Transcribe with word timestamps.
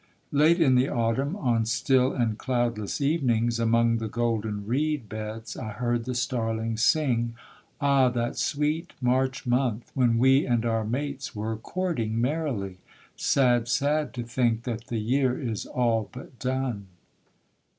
Late 0.31 0.59
in 0.59 0.73
the 0.73 0.89
autumn, 0.89 1.35
on 1.35 1.67
still 1.67 2.11
and 2.11 2.35
cloudless 2.35 3.01
evenings, 3.01 3.59
Among 3.59 3.97
the 3.99 4.07
golden 4.07 4.65
reed 4.65 5.07
beds 5.07 5.55
I 5.55 5.73
heard 5.73 6.05
the 6.05 6.15
starlings 6.15 6.83
sing 6.83 7.35
'Ah 7.79 8.09
that 8.09 8.35
sweet 8.35 8.93
March 8.99 9.45
month, 9.45 9.91
when 9.93 10.17
we 10.17 10.47
and 10.47 10.65
our 10.65 10.83
mates 10.83 11.35
were 11.35 11.55
courting 11.55 12.19
merrily; 12.19 12.79
Sad, 13.15 13.67
sad, 13.67 14.11
to 14.15 14.23
think 14.23 14.63
that 14.63 14.87
the 14.87 14.97
year 14.99 15.39
is 15.39 15.67
all 15.67 16.09
but 16.11 16.39
done.' 16.39 16.87